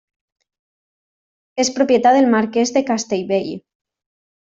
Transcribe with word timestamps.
És 1.63 1.69
propietat 1.75 2.17
del 2.19 2.31
marquès 2.37 2.73
de 2.79 2.83
Castellvell. 2.91 3.53